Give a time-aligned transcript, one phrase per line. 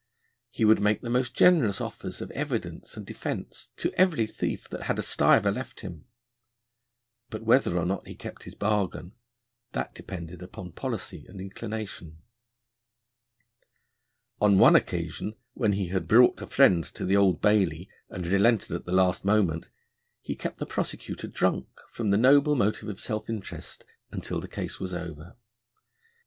[0.49, 4.87] He would make the most generous offers of evidence and defence to every thief that
[4.89, 6.05] had a stiver left him.
[7.29, 9.11] But whether or not he kept his bargain
[9.73, 12.23] that depended upon policy and inclination.
[14.41, 18.71] On one occasion, when he had brought a friend to the Old Bailey, and relented
[18.71, 19.69] at the last moment,
[20.19, 24.79] he kept the prosecutor drunk from the noble motive of self interest, until the case
[24.79, 25.35] was over.